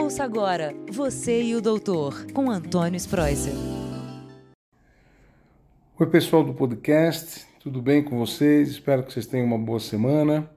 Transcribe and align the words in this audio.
Ouça 0.00 0.22
agora 0.22 0.72
Você 0.92 1.42
e 1.42 1.56
o 1.56 1.60
Doutor, 1.60 2.30
com 2.32 2.48
Antônio 2.52 2.96
Spreuser. 2.96 3.52
Oi, 5.98 6.06
pessoal 6.06 6.44
do 6.44 6.54
podcast, 6.54 7.44
tudo 7.58 7.82
bem 7.82 8.00
com 8.00 8.16
vocês? 8.16 8.68
Espero 8.68 9.02
que 9.02 9.12
vocês 9.12 9.26
tenham 9.26 9.44
uma 9.44 9.58
boa 9.58 9.80
semana. 9.80 10.48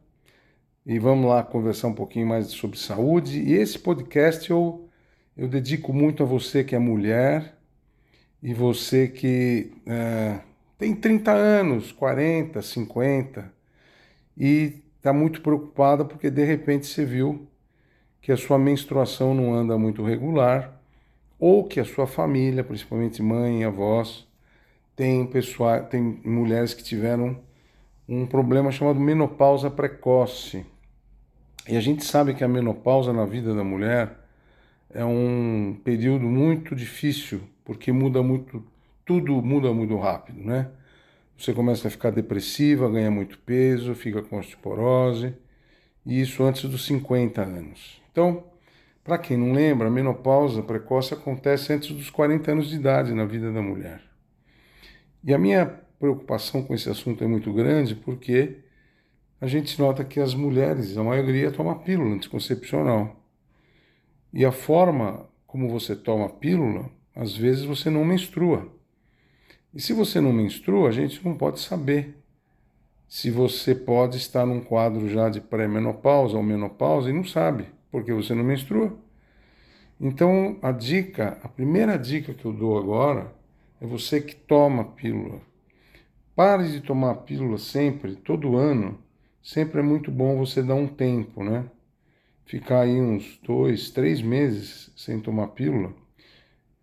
E 0.85 0.99
vamos 0.99 1.25
lá 1.25 1.41
conversar 1.41 1.87
um 1.87 1.95
pouquinho 1.95 2.27
mais 2.27 2.49
sobre 2.49 2.77
saúde. 2.77 3.41
E 3.41 3.53
esse 3.53 3.79
podcast 3.79 4.51
eu, 4.51 4.87
eu 5.35 5.47
dedico 5.47 5.91
muito 5.91 6.21
a 6.21 6.25
você 6.25 6.63
que 6.63 6.75
é 6.75 6.79
mulher 6.79 7.57
e 8.43 8.53
você 8.53 9.07
que 9.07 9.73
é, 9.87 10.39
tem 10.77 10.93
30 10.95 11.31
anos, 11.31 11.91
40, 11.91 12.61
50 12.61 13.51
e 14.37 14.83
está 14.97 15.11
muito 15.11 15.41
preocupada 15.41 16.05
porque 16.05 16.29
de 16.29 16.45
repente 16.45 16.85
você 16.85 17.03
viu 17.03 17.50
que 18.21 18.31
a 18.31 18.37
sua 18.37 18.57
menstruação 18.57 19.33
não 19.33 19.53
anda 19.53 19.77
muito 19.77 20.03
regular 20.03 20.79
ou 21.39 21.63
que 21.63 21.79
a 21.79 21.85
sua 21.85 22.05
família, 22.05 22.63
principalmente 22.63 23.21
mãe 23.21 23.61
e 23.61 23.63
avós, 23.63 24.27
tem 24.95 25.25
pessoal, 25.25 25.83
tem 25.85 26.21
mulheres 26.23 26.73
que 26.73 26.83
tiveram 26.83 27.39
um 28.07 28.25
problema 28.27 28.71
chamado 28.71 28.99
menopausa 28.99 29.69
precoce. 29.69 30.65
E 31.67 31.75
a 31.75 31.81
gente 31.81 32.03
sabe 32.03 32.35
que 32.35 32.43
a 32.43 32.47
menopausa 32.47 33.11
na 33.11 33.25
vida 33.25 33.55
da 33.55 33.63
mulher 33.63 34.19
é 34.93 35.03
um 35.03 35.79
período 35.83 36.25
muito 36.25 36.75
difícil, 36.75 37.41
porque 37.63 37.91
muda 37.91 38.21
muito, 38.21 38.63
tudo 39.05 39.41
muda 39.41 39.73
muito 39.73 39.97
rápido, 39.97 40.43
né? 40.43 40.69
Você 41.37 41.53
começa 41.53 41.87
a 41.87 41.91
ficar 41.91 42.11
depressiva, 42.11 42.89
ganha 42.89 43.09
muito 43.09 43.39
peso, 43.39 43.95
fica 43.95 44.21
com 44.21 44.37
osteoporose, 44.37 45.33
e 46.05 46.21
isso 46.21 46.43
antes 46.43 46.69
dos 46.69 46.85
50 46.85 47.41
anos. 47.41 48.01
Então, 48.11 48.43
para 49.03 49.17
quem 49.17 49.37
não 49.37 49.51
lembra, 49.51 49.87
a 49.87 49.91
menopausa 49.91 50.61
precoce 50.61 51.13
acontece 51.13 51.73
antes 51.73 51.91
dos 51.91 52.09
40 52.09 52.51
anos 52.51 52.69
de 52.69 52.75
idade 52.75 53.13
na 53.13 53.25
vida 53.25 53.51
da 53.51 53.61
mulher. 53.61 54.01
E 55.23 55.33
a 55.33 55.37
minha 55.37 55.65
preocupação 55.99 56.63
com 56.63 56.73
esse 56.73 56.89
assunto 56.89 57.23
é 57.23 57.27
muito 57.27 57.51
grande 57.53 57.95
porque 57.95 58.57
a 59.39 59.47
gente 59.47 59.79
nota 59.79 60.03
que 60.03 60.19
as 60.19 60.33
mulheres, 60.35 60.97
a 60.97 61.03
maioria, 61.03 61.51
toma 61.51 61.79
pílula 61.79 62.15
anticoncepcional. 62.15 63.19
E 64.31 64.45
a 64.45 64.51
forma 64.51 65.27
como 65.47 65.67
você 65.67 65.95
toma 65.95 66.29
pílula, 66.29 66.89
às 67.15 67.35
vezes 67.35 67.65
você 67.65 67.89
não 67.89 68.05
menstrua. 68.05 68.71
E 69.73 69.81
se 69.81 69.93
você 69.93 70.21
não 70.21 70.31
menstrua, 70.31 70.89
a 70.89 70.91
gente 70.91 71.23
não 71.25 71.35
pode 71.35 71.59
saber 71.59 72.20
se 73.11 73.29
você 73.29 73.75
pode 73.75 74.15
estar 74.15 74.45
num 74.45 74.61
quadro 74.61 75.09
já 75.09 75.27
de 75.27 75.41
pré-menopausa 75.41 76.37
ou 76.37 76.41
menopausa 76.41 77.09
e 77.09 77.13
não 77.13 77.25
sabe, 77.25 77.65
porque 77.91 78.13
você 78.13 78.33
não 78.33 78.41
menstrua. 78.41 78.97
Então, 79.99 80.57
a 80.61 80.71
dica, 80.71 81.37
a 81.43 81.49
primeira 81.49 81.99
dica 81.99 82.33
que 82.33 82.45
eu 82.45 82.53
dou 82.53 82.77
agora 82.77 83.35
é 83.81 83.85
você 83.85 84.21
que 84.21 84.33
toma 84.33 84.85
pílula. 84.85 85.41
Pare 86.33 86.71
de 86.71 86.79
tomar 86.79 87.15
pílula 87.15 87.57
sempre, 87.57 88.15
todo 88.15 88.55
ano. 88.55 88.97
Sempre 89.43 89.81
é 89.81 89.83
muito 89.83 90.09
bom 90.09 90.37
você 90.37 90.63
dar 90.63 90.75
um 90.75 90.87
tempo, 90.87 91.43
né? 91.43 91.65
Ficar 92.45 92.83
aí 92.83 92.95
uns 92.95 93.37
dois, 93.43 93.89
três 93.89 94.21
meses 94.21 94.89
sem 94.95 95.19
tomar 95.19 95.47
pílula. 95.47 95.93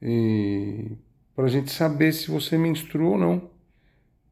E 0.03 0.93
para 1.35 1.47
a 1.47 1.49
gente 1.49 1.71
saber 1.71 2.13
se 2.13 2.31
você 2.31 2.59
menstrua 2.59 3.13
ou 3.13 3.19
não. 3.19 3.58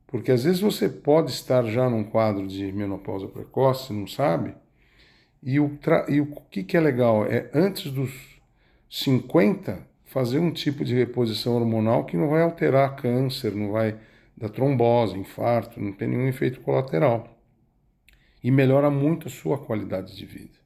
Porque 0.06 0.30
às 0.30 0.44
vezes 0.44 0.60
você 0.60 0.88
pode 0.88 1.30
estar 1.30 1.64
já 1.64 1.90
num 1.90 2.04
quadro 2.04 2.46
de 2.46 2.70
menopausa 2.72 3.26
precoce, 3.26 3.92
não 3.92 4.06
sabe? 4.06 4.54
E 5.42 5.58
o, 5.58 5.78
e 6.08 6.20
o 6.20 6.26
que, 6.50 6.62
que 6.62 6.76
é 6.76 6.80
legal? 6.80 7.26
É 7.26 7.50
antes 7.52 7.90
dos 7.90 8.12
50, 8.88 9.86
fazer 10.04 10.38
um 10.38 10.52
tipo 10.52 10.84
de 10.84 10.94
reposição 10.94 11.56
hormonal 11.56 12.04
que 12.04 12.16
não 12.16 12.28
vai 12.28 12.42
alterar 12.42 12.96
câncer, 12.96 13.54
não 13.54 13.72
vai 13.72 13.98
dar 14.36 14.48
trombose, 14.48 15.18
infarto, 15.18 15.81
não 15.81 15.92
tem 15.92 16.08
nenhum 16.08 16.28
efeito 16.28 16.60
colateral. 16.60 17.36
E 18.42 18.50
melhora 18.50 18.91
muito 18.91 19.26
a 19.26 19.31
sua 19.31 19.58
qualidade 19.58 20.16
de 20.16 20.25
vida. 20.25 20.56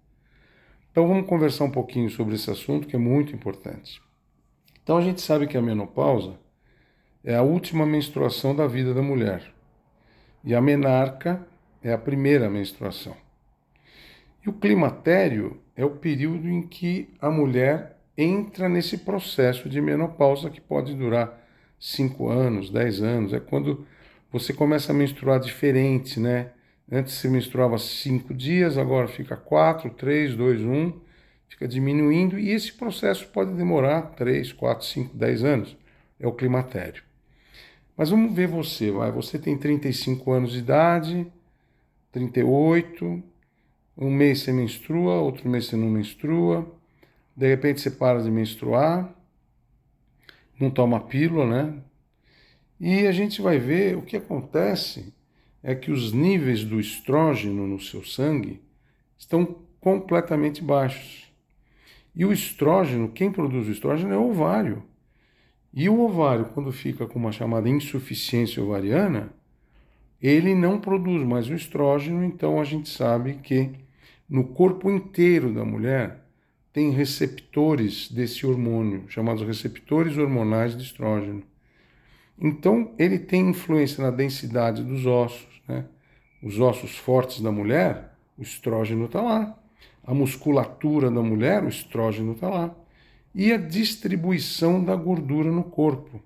Então 0.91 1.07
vamos 1.07 1.27
conversar 1.27 1.65
um 1.65 1.71
pouquinho 1.71 2.11
sobre 2.11 2.35
esse 2.35 2.51
assunto 2.51 2.87
que 2.87 2.97
é 2.97 2.99
muito 2.99 3.35
importante. 3.35 4.03
Então 4.83 4.99
a 4.99 5.01
gente 5.01 5.21
sabe 5.21 5.47
que 5.47 5.57
a 5.57 5.63
menopausa 5.63 6.39
é 7.25 7.35
a 7.35 7.43
última 7.43 7.85
menstruação 7.85 8.55
da 8.55 8.67
vida 8.67 8.95
da 8.95 9.03
mulher. 9.03 9.53
E 10.43 10.55
a 10.55 10.61
menarca 10.61 11.47
é 11.83 11.93
a 11.93 11.99
primeira 11.99 12.49
menstruação. 12.49 13.17
E 14.45 14.49
o 14.49 14.53
climatério 14.55 15.61
é 15.77 15.85
o 15.85 15.91
período 15.91 16.49
em 16.49 16.63
que 16.63 17.09
a 17.21 17.31
mulher 17.31 17.99
entra 18.17 18.69
nesse 18.69 18.99
processo 18.99 19.69
de 19.69 19.81
menopausa 19.81 20.51
que 20.51 20.61
pode 20.61 20.95
durar 20.95 21.39
5 21.79 22.29
anos, 22.29 22.71
10 22.71 23.03
anos. 23.03 23.33
É 23.35 23.41
quando 23.41 23.87
você 24.33 24.53
começa 24.53 24.93
a 24.93 24.95
menstruar 24.95 25.41
diferente, 25.41 26.19
né? 26.19 26.51
Antes 26.91 27.15
você 27.15 27.29
menstruava 27.29 27.79
5 27.79 28.35
dias, 28.35 28.77
agora 28.77 29.07
fica 29.09 29.37
4, 29.37 29.91
3, 29.91 30.35
2, 30.35 30.63
1, 30.63 30.93
fica 31.49 31.69
diminuindo 31.69 32.39
e 32.39 32.51
esse 32.51 32.73
processo 32.73 33.29
pode 33.29 33.53
demorar 33.53 34.15
3, 34.17 34.53
4, 34.53 34.87
5, 34.87 35.17
10 35.17 35.45
anos. 35.45 35.77
É 36.19 36.27
o 36.27 36.33
climatério. 36.33 37.10
Mas 38.01 38.09
vamos 38.09 38.35
ver 38.35 38.49
você, 38.49 38.91
vai. 38.91 39.13
Você 39.13 39.39
tem 39.39 39.59
35 39.59 40.33
anos 40.33 40.53
de 40.53 40.61
idade, 40.61 41.31
38, 42.11 43.23
um 43.95 44.11
mês 44.11 44.41
você 44.41 44.55
menstrua, 44.55 45.17
outro 45.17 45.47
mês 45.47 45.67
você 45.67 45.77
não 45.77 45.91
menstrua 45.91 46.67
de 47.37 47.47
repente 47.47 47.83
você 47.83 47.91
para 47.91 48.23
de 48.23 48.31
menstruar, 48.31 49.15
não 50.59 50.71
toma 50.71 50.99
pílula, 50.99 51.45
né? 51.45 51.75
E 52.81 53.07
a 53.07 53.13
gente 53.13 53.43
vai 53.43 53.59
ver 53.59 53.99
o 53.99 54.03
que 54.03 54.17
acontece 54.17 55.13
é 55.63 55.75
que 55.75 55.91
os 55.91 56.11
níveis 56.11 56.65
do 56.65 56.81
estrógeno 56.81 57.67
no 57.67 57.79
seu 57.79 58.03
sangue 58.03 58.63
estão 59.19 59.57
completamente 59.79 60.65
baixos. 60.65 61.31
E 62.17 62.25
o 62.25 62.33
estrógeno, 62.33 63.11
quem 63.11 63.31
produz 63.31 63.69
o 63.69 63.73
estrógeno 63.73 64.15
é 64.15 64.17
o 64.17 64.31
ovário. 64.31 64.89
E 65.73 65.89
o 65.89 66.01
ovário, 66.01 66.47
quando 66.47 66.73
fica 66.73 67.07
com 67.07 67.19
uma 67.19 67.33
chamada 67.33 67.69
insuficiência 67.69 68.63
ovariana, 68.63 69.33
ele 70.21 70.55
não 70.55 70.81
produz 70.81 71.23
mais 71.23 71.49
o 71.49 71.55
estrógeno, 71.55 72.25
então 72.25 72.61
a 72.61 72.65
gente 72.65 72.89
sabe 72.89 73.35
que 73.35 73.71
no 74.29 74.45
corpo 74.45 74.91
inteiro 74.91 75.53
da 75.55 75.65
mulher 75.65 76.25
tem 76.73 76.91
receptores 76.91 78.11
desse 78.11 78.47
hormônio, 78.47 79.05
chamados 79.09 79.43
receptores 79.43 80.17
hormonais 80.17 80.77
de 80.77 80.85
estrógeno. 80.85 81.43
Então, 82.41 82.95
ele 82.99 83.19
tem 83.19 83.51
influência 83.51 84.03
na 84.03 84.11
densidade 84.11 84.83
dos 84.83 85.05
ossos. 85.05 85.61
Né? 85.69 85.85
Os 86.43 86.59
ossos 86.59 86.97
fortes 86.97 87.41
da 87.41 87.53
mulher, 87.53 88.15
o 88.39 88.43
estrógeno 88.43 89.07
está 89.07 89.21
lá. 89.21 89.59
A 90.03 90.15
musculatura 90.15 91.11
da 91.11 91.23
mulher, 91.23 91.63
o 91.63 91.69
estrógeno 91.69 92.33
está 92.33 92.49
lá. 92.49 92.75
E 93.35 93.53
a 93.53 93.57
distribuição 93.57 94.83
da 94.83 94.97
gordura 94.97 95.51
no 95.51 95.63
corpo. 95.65 96.21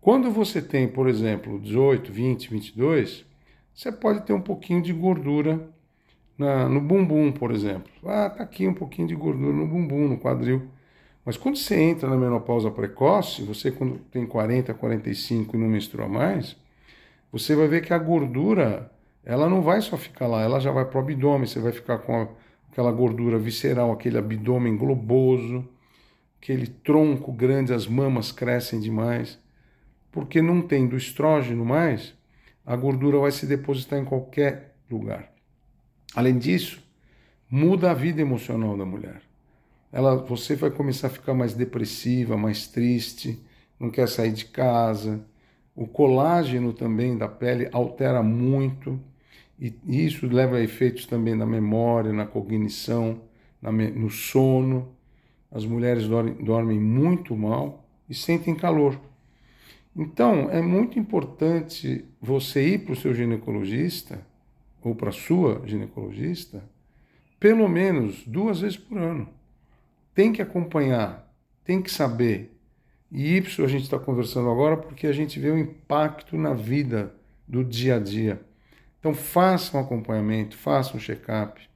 Quando 0.00 0.30
você 0.32 0.60
tem, 0.60 0.88
por 0.88 1.08
exemplo, 1.08 1.60
18, 1.60 2.12
20, 2.12 2.50
22, 2.50 3.24
você 3.72 3.92
pode 3.92 4.26
ter 4.26 4.32
um 4.32 4.40
pouquinho 4.40 4.82
de 4.82 4.92
gordura 4.92 5.68
na, 6.36 6.68
no 6.68 6.80
bumbum, 6.80 7.30
por 7.30 7.52
exemplo. 7.52 7.90
Ah, 8.04 8.28
tá 8.28 8.42
aqui 8.42 8.66
um 8.66 8.74
pouquinho 8.74 9.06
de 9.06 9.14
gordura 9.14 9.52
no 9.52 9.66
bumbum, 9.66 10.08
no 10.08 10.18
quadril. 10.18 10.68
Mas 11.24 11.36
quando 11.36 11.56
você 11.56 11.80
entra 11.80 12.08
na 12.08 12.16
menopausa 12.16 12.70
precoce, 12.70 13.42
você 13.42 13.70
quando 13.70 13.98
tem 14.10 14.26
40, 14.26 14.74
45 14.74 15.56
e 15.56 15.60
não 15.60 15.68
menstrua 15.68 16.08
mais, 16.08 16.56
você 17.30 17.54
vai 17.54 17.68
ver 17.68 17.82
que 17.82 17.94
a 17.94 17.98
gordura, 17.98 18.90
ela 19.24 19.48
não 19.48 19.62
vai 19.62 19.80
só 19.80 19.96
ficar 19.96 20.26
lá, 20.26 20.42
ela 20.42 20.58
já 20.58 20.72
vai 20.72 20.84
para 20.84 20.98
o 20.98 21.02
abdômen, 21.02 21.46
você 21.46 21.60
vai 21.60 21.72
ficar 21.72 21.98
com 21.98 22.28
aquela 22.70 22.90
gordura 22.90 23.38
visceral, 23.38 23.92
aquele 23.92 24.18
abdômen 24.18 24.76
globoso, 24.76 25.64
aquele 26.42 26.66
tronco 26.66 27.30
grande, 27.30 27.72
as 27.72 27.86
mamas 27.86 28.32
crescem 28.32 28.80
demais. 28.80 29.38
Porque 30.10 30.42
não 30.42 30.60
tem 30.60 30.88
do 30.88 30.96
estrógeno 30.96 31.64
mais, 31.64 32.14
a 32.66 32.74
gordura 32.74 33.20
vai 33.20 33.30
se 33.30 33.46
depositar 33.46 34.00
em 34.00 34.04
qualquer 34.04 34.74
lugar. 34.90 35.32
Além 36.14 36.36
disso, 36.36 36.82
muda 37.48 37.92
a 37.92 37.94
vida 37.94 38.20
emocional 38.20 38.76
da 38.76 38.84
mulher. 38.84 39.22
Ela, 39.92 40.16
você 40.16 40.56
vai 40.56 40.70
começar 40.70 41.06
a 41.06 41.10
ficar 41.10 41.32
mais 41.32 41.54
depressiva, 41.54 42.36
mais 42.36 42.66
triste, 42.66 43.40
não 43.78 43.88
quer 43.88 44.08
sair 44.08 44.32
de 44.32 44.46
casa. 44.46 45.24
O 45.76 45.86
colágeno 45.86 46.72
também 46.72 47.16
da 47.16 47.28
pele 47.28 47.68
altera 47.72 48.22
muito 48.22 49.00
e 49.58 49.72
isso 50.04 50.26
leva 50.26 50.56
a 50.56 50.60
efeitos 50.60 51.06
também 51.06 51.36
na 51.36 51.46
memória, 51.46 52.12
na 52.12 52.26
cognição, 52.26 53.20
no 53.62 54.10
sono. 54.10 54.92
As 55.52 55.64
mulheres 55.64 56.08
dormem, 56.08 56.34
dormem 56.34 56.80
muito 56.80 57.36
mal 57.36 57.84
e 58.08 58.14
sentem 58.14 58.54
calor. 58.54 58.98
Então, 59.94 60.50
é 60.50 60.62
muito 60.62 60.98
importante 60.98 62.04
você 62.20 62.66
ir 62.66 62.78
para 62.78 62.94
o 62.94 62.96
seu 62.96 63.14
ginecologista 63.14 64.26
ou 64.82 64.94
para 64.94 65.12
sua 65.12 65.62
ginecologista 65.66 66.64
pelo 67.42 67.68
menos 67.68 68.24
duas 68.24 68.60
vezes 68.60 68.76
por 68.76 68.96
ano, 68.96 69.28
tem 70.14 70.32
que 70.32 70.40
acompanhar, 70.40 71.28
tem 71.64 71.82
que 71.82 71.90
saber. 71.90 72.56
E 73.10 73.36
isso 73.36 73.64
a 73.64 73.66
gente 73.66 73.82
está 73.82 73.98
conversando 73.98 74.48
agora 74.48 74.76
porque 74.76 75.08
a 75.08 75.12
gente 75.12 75.40
vê 75.40 75.50
o 75.50 75.58
impacto 75.58 76.36
na 76.36 76.54
vida 76.54 77.12
do 77.48 77.64
dia 77.64 77.96
a 77.96 77.98
dia. 77.98 78.40
Então 79.00 79.12
faça 79.12 79.76
um 79.76 79.80
acompanhamento, 79.80 80.56
faça 80.56 80.96
um 80.96 81.00
check-up, 81.00 81.68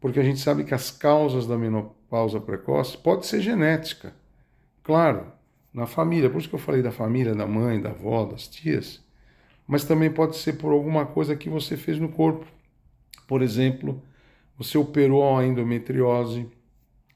porque 0.00 0.20
a 0.20 0.22
gente 0.22 0.40
sabe 0.40 0.64
que 0.64 0.74
as 0.74 0.90
causas 0.90 1.46
da 1.46 1.56
menopausa 1.56 2.40
precoce 2.40 2.96
pode 2.96 3.26
ser 3.26 3.40
genética. 3.40 4.14
Claro, 4.82 5.26
na 5.72 5.86
família, 5.86 6.30
por 6.30 6.38
isso 6.38 6.48
que 6.48 6.54
eu 6.54 6.60
falei 6.60 6.82
da 6.82 6.90
família, 6.90 7.34
da 7.34 7.46
mãe, 7.46 7.80
da 7.80 7.90
avó, 7.90 8.24
das 8.24 8.48
tias, 8.48 9.04
mas 9.66 9.84
também 9.84 10.10
pode 10.10 10.36
ser 10.36 10.54
por 10.54 10.72
alguma 10.72 11.04
coisa 11.04 11.36
que 11.36 11.50
você 11.50 11.76
fez 11.76 11.98
no 11.98 12.08
corpo. 12.08 12.46
Por 13.26 13.42
exemplo, 13.42 14.02
você 14.56 14.78
operou 14.78 15.36
a 15.36 15.44
endometriose, 15.44 16.48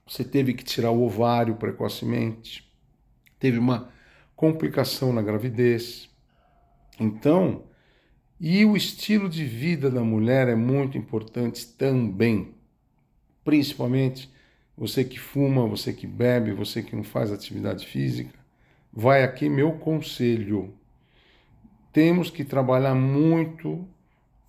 você 0.07 0.23
teve 0.23 0.53
que 0.53 0.63
tirar 0.63 0.91
o 0.91 1.03
ovário 1.03 1.57
precocemente, 1.57 2.71
teve 3.39 3.59
uma 3.59 3.91
complicação 4.37 5.13
na 5.13 5.23
gravidez. 5.23 6.11
Então, 7.01 7.65
e 8.39 8.65
o 8.65 8.77
estilo 8.77 9.29
de 9.29 9.45
vida 9.45 9.91
da 9.91 10.03
mulher 10.03 10.49
é 10.49 10.55
muito 10.55 10.99
importante 10.99 11.67
também. 11.67 12.55
Principalmente 13.45 14.31
você 14.77 15.05
que 15.05 15.19
fuma, 15.19 15.67
você 15.67 15.93
que 15.93 16.07
bebe, 16.07 16.53
você 16.53 16.83
que 16.83 16.97
não 16.97 17.05
faz 17.05 17.31
atividade 17.31 17.87
física. 17.87 18.35
Vai 18.93 19.23
aqui 19.23 19.49
meu 19.49 19.73
conselho. 19.73 20.75
Temos 21.93 22.31
que 22.31 22.45
trabalhar 22.45 22.95
muito 22.95 23.87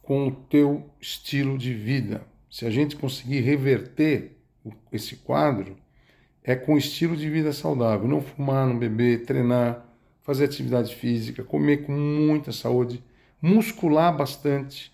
com 0.02 0.28
o 0.28 0.32
teu 0.32 0.90
estilo 1.00 1.58
de 1.58 1.74
vida. 1.74 2.26
Se 2.50 2.66
a 2.66 2.70
gente 2.70 2.96
conseguir 2.96 3.42
reverter 3.42 4.38
esse 4.92 5.16
quadro, 5.18 5.78
é 6.44 6.56
com 6.56 6.78
estilo 6.78 7.16
de 7.16 7.30
vida 7.30 7.54
saudável. 7.54 8.08
Não 8.08 8.22
fumar, 8.22 8.68
não 8.68 8.78
beber, 8.78 9.26
treinar, 9.26 9.86
fazer 10.22 10.46
atividade 10.46 10.96
física, 10.96 11.44
comer 11.44 11.86
com 11.86 11.92
muita 11.92 12.52
saúde, 12.52 13.04
muscular 13.42 14.16
bastante 14.16 14.92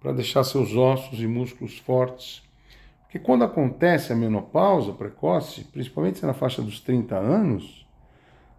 para 0.00 0.12
deixar 0.12 0.44
seus 0.44 0.74
ossos 0.74 1.20
e 1.20 1.26
músculos 1.26 1.78
fortes. 1.78 2.42
Porque 3.08 3.18
quando 3.18 3.42
acontece 3.42 4.12
a 4.12 4.16
menopausa 4.16 4.92
precoce, 4.92 5.64
principalmente 5.64 6.24
na 6.24 6.34
faixa 6.34 6.62
dos 6.62 6.78
30 6.78 7.16
anos, 7.16 7.88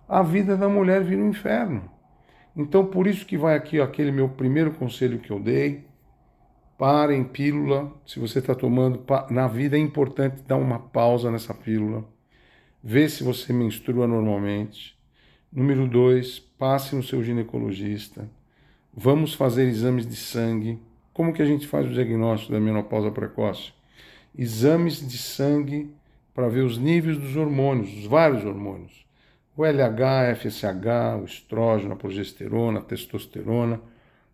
a 0.08 0.22
vida 0.22 0.58
da 0.58 0.68
mulher 0.68 1.04
vira 1.04 1.22
um 1.22 1.30
inferno. 1.30 1.90
Então, 2.56 2.86
por 2.86 3.06
isso 3.08 3.26
que 3.26 3.38
vai 3.38 3.56
aqui 3.56 3.80
aquele 3.80 4.12
meu 4.12 4.28
primeiro 4.28 4.72
conselho 4.72 5.20
que 5.20 5.32
eu 5.32 5.40
dei, 5.40 5.88
Parem 6.80 7.26
pílula. 7.26 7.92
Se 8.06 8.20
você 8.20 8.40
está 8.40 8.56
tomando, 8.56 9.04
na 9.30 9.50
vida 9.50 9.76
é 9.76 9.80
importante 9.82 10.42
dar 10.44 10.56
uma 10.56 10.80
pausa 10.80 11.30
nessa 11.30 11.54
pílula. 11.54 12.06
Vê 12.82 13.10
se 13.10 13.22
você 13.22 13.52
menstrua 13.52 14.08
normalmente. 14.08 14.98
Número 15.52 15.86
dois, 15.90 16.40
passe 16.40 16.96
no 16.96 17.04
seu 17.04 17.22
ginecologista. 17.22 18.32
Vamos 18.94 19.34
fazer 19.34 19.68
exames 19.68 20.08
de 20.08 20.16
sangue. 20.16 20.80
Como 21.12 21.34
que 21.34 21.42
a 21.42 21.46
gente 21.46 21.68
faz 21.68 21.86
o 21.86 21.92
diagnóstico 21.92 22.54
da 22.54 22.62
menopausa 22.62 23.12
precoce? 23.12 23.74
Exames 24.38 25.06
de 25.08 25.18
sangue 25.18 25.94
para 26.34 26.48
ver 26.48 26.64
os 26.64 26.78
níveis 26.78 27.18
dos 27.18 27.36
hormônios, 27.36 27.92
os 27.98 28.06
vários 28.06 28.46
hormônios. 28.46 29.06
O 29.58 29.66
LH, 29.66 30.36
FSH, 30.36 31.22
o 31.22 31.26
estrógeno, 31.26 31.94
a 31.94 31.98
progesterona, 31.98 32.80
a 32.80 32.84
testosterona. 32.84 33.82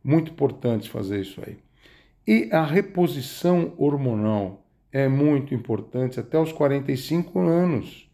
Muito 0.03 0.31
importante 0.31 0.89
fazer 0.89 1.21
isso 1.21 1.41
aí. 1.45 1.57
E 2.27 2.49
a 2.51 2.63
reposição 2.63 3.73
hormonal 3.77 4.63
é 4.91 5.07
muito 5.07 5.53
importante 5.53 6.19
até 6.19 6.39
os 6.39 6.51
45 6.51 7.39
anos. 7.39 8.09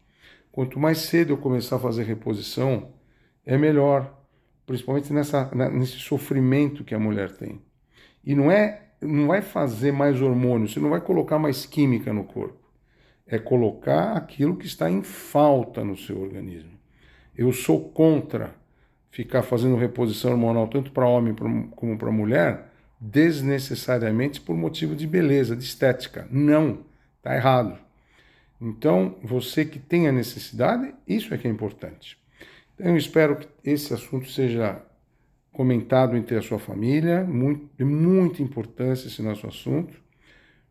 Quanto 0.50 0.78
mais 0.78 0.98
cedo 0.98 1.32
eu 1.32 1.38
começar 1.38 1.76
a 1.76 1.78
fazer 1.78 2.04
reposição, 2.04 2.92
é 3.44 3.56
melhor, 3.56 4.18
principalmente 4.66 5.12
nessa, 5.12 5.50
nesse 5.70 5.98
sofrimento 5.98 6.84
que 6.84 6.94
a 6.94 6.98
mulher 6.98 7.30
tem. 7.32 7.60
E 8.24 8.34
não 8.34 8.50
é, 8.50 8.81
não 9.02 9.28
vai 9.28 9.42
fazer 9.42 9.92
mais 9.92 10.20
hormônio, 10.20 10.68
você 10.68 10.80
não 10.80 10.90
vai 10.90 11.00
colocar 11.00 11.38
mais 11.38 11.66
química 11.66 12.12
no 12.12 12.24
corpo. 12.24 12.58
É 13.26 13.38
colocar 13.38 14.16
aquilo 14.16 14.56
que 14.56 14.66
está 14.66 14.90
em 14.90 15.02
falta 15.02 15.84
no 15.84 15.96
seu 15.96 16.20
organismo. 16.20 16.72
Eu 17.36 17.52
sou 17.52 17.90
contra 17.90 18.54
ficar 19.10 19.42
fazendo 19.42 19.76
reposição 19.76 20.32
hormonal 20.32 20.68
tanto 20.68 20.90
para 20.90 21.06
homem 21.06 21.34
como 21.74 21.98
para 21.98 22.10
mulher 22.10 22.72
desnecessariamente 23.00 24.40
por 24.40 24.56
motivo 24.56 24.94
de 24.94 25.06
beleza, 25.06 25.56
de 25.56 25.64
estética. 25.64 26.26
Não, 26.30 26.84
está 27.18 27.34
errado. 27.34 27.78
Então, 28.60 29.16
você 29.22 29.64
que 29.64 29.80
tem 29.80 30.06
a 30.06 30.12
necessidade, 30.12 30.94
isso 31.06 31.34
é 31.34 31.38
que 31.38 31.48
é 31.48 31.50
importante. 31.50 32.16
Então, 32.74 32.86
eu 32.86 32.96
espero 32.96 33.36
que 33.36 33.48
esse 33.64 33.92
assunto 33.92 34.30
seja 34.30 34.80
comentado 35.52 36.16
entre 36.16 36.36
a 36.36 36.42
sua 36.42 36.58
família, 36.58 37.24
muito, 37.24 37.68
de 37.76 37.84
muita 37.84 38.42
importância 38.42 39.06
esse 39.06 39.22
nosso 39.22 39.46
assunto, 39.46 40.00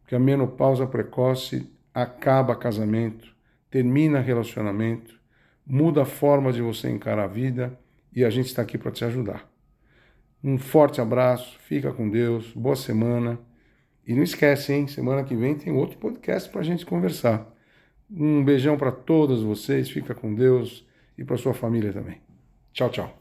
porque 0.02 0.16
a 0.16 0.20
menopausa 0.20 0.88
precoce 0.88 1.72
acaba 1.94 2.56
casamento, 2.56 3.34
termina 3.70 4.20
relacionamento, 4.20 5.20
muda 5.66 6.02
a 6.02 6.06
forma 6.06 6.52
de 6.52 6.62
você 6.62 6.90
encarar 6.90 7.26
a 7.26 7.28
vida 7.28 7.78
e 8.14 8.26
a 8.26 8.30
gente 8.30 8.48
está 8.48 8.62
aqui 8.62 8.78
para 8.78 8.92
te 8.92 9.06
ajudar. 9.06 9.50
Um 10.44 10.58
forte 10.58 11.00
abraço, 11.00 11.58
fica 11.60 11.94
com 11.94 12.10
Deus, 12.10 12.52
boa 12.54 12.76
semana. 12.76 13.40
E 14.06 14.16
não 14.16 14.24
esquece, 14.24 14.74
hein? 14.74 14.88
Semana 14.88 15.24
que 15.24 15.36
vem 15.36 15.56
tem 15.56 15.72
outro 15.72 15.98
podcast 16.00 16.50
para 16.50 16.62
a 16.62 16.64
gente 16.64 16.86
conversar. 16.86 17.48
Um 18.10 18.44
beijão 18.44 18.76
para 18.76 18.92
todos 18.92 19.44
vocês, 19.44 19.90
fica 19.90 20.16
com 20.16 20.34
Deus 20.34 20.86
e 21.18 21.24
para 21.24 21.38
sua 21.38 21.54
família 21.54 21.94
também. 21.94 22.20
Tchau, 22.74 22.90
tchau. 22.90 23.21